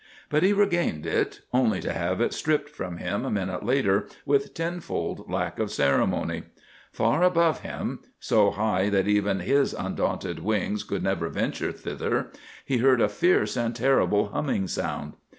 [0.31, 4.55] But he regained it only to have it stripped from him, a minute later, with
[4.55, 6.45] tenfold lack of ceremony.
[6.91, 12.99] For far above him—so high that even his undaunted wings would never venture thither—he heard
[12.99, 15.13] a fierce and terrible humming sound.